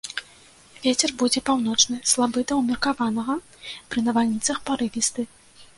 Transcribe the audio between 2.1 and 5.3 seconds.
слабы да ўмеркаванага, пры навальніцах парывісты.